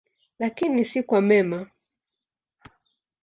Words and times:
Lakini 0.39 0.85
si 0.85 1.03
kwa 1.03 1.21
mema. 1.21 1.69